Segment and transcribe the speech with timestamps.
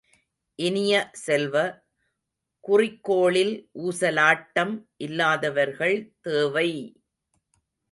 [0.59, 1.55] இனிய செல்வ,
[2.63, 3.53] குறிக்கோளில்
[3.83, 4.73] ஊசலாட்டம்
[4.99, 5.97] இல்லாதவர்கள்
[6.21, 6.69] தேவை!